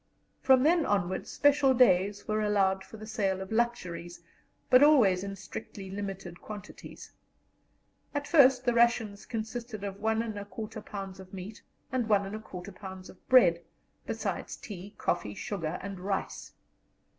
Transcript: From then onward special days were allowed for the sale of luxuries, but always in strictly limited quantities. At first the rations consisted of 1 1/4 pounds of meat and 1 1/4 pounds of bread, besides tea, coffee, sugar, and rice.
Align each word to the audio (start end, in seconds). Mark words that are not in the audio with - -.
From 0.41 0.63
then 0.63 0.83
onward 0.83 1.27
special 1.27 1.75
days 1.75 2.27
were 2.27 2.41
allowed 2.41 2.83
for 2.83 2.97
the 2.97 3.05
sale 3.05 3.39
of 3.39 3.51
luxuries, 3.51 4.19
but 4.67 4.81
always 4.81 5.23
in 5.23 5.35
strictly 5.35 5.91
limited 5.91 6.41
quantities. 6.41 7.11
At 8.15 8.27
first 8.27 8.65
the 8.65 8.73
rations 8.73 9.27
consisted 9.27 9.83
of 9.83 9.99
1 9.99 10.21
1/4 10.33 10.83
pounds 10.87 11.19
of 11.19 11.35
meat 11.35 11.61
and 11.91 12.09
1 12.09 12.41
1/4 12.41 12.75
pounds 12.75 13.11
of 13.11 13.29
bread, 13.29 13.61
besides 14.07 14.55
tea, 14.57 14.95
coffee, 14.97 15.35
sugar, 15.35 15.77
and 15.83 15.99
rice. 15.99 16.53